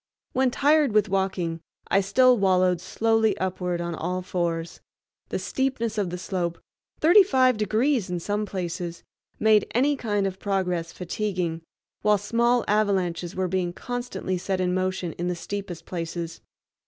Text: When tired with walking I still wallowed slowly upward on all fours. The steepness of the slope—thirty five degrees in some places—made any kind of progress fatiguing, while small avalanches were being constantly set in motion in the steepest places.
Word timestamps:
When 0.33 0.49
tired 0.49 0.93
with 0.93 1.09
walking 1.09 1.59
I 1.87 2.01
still 2.01 2.35
wallowed 2.35 2.81
slowly 2.81 3.37
upward 3.37 3.79
on 3.79 3.93
all 3.93 4.23
fours. 4.23 4.81
The 5.29 5.37
steepness 5.37 5.99
of 5.99 6.09
the 6.09 6.17
slope—thirty 6.17 7.21
five 7.21 7.55
degrees 7.57 8.09
in 8.09 8.19
some 8.19 8.47
places—made 8.47 9.67
any 9.75 9.95
kind 9.95 10.25
of 10.25 10.39
progress 10.39 10.91
fatiguing, 10.91 11.61
while 12.01 12.17
small 12.17 12.65
avalanches 12.67 13.35
were 13.35 13.47
being 13.47 13.73
constantly 13.73 14.39
set 14.39 14.59
in 14.59 14.73
motion 14.73 15.13
in 15.19 15.27
the 15.27 15.35
steepest 15.35 15.85
places. 15.85 16.41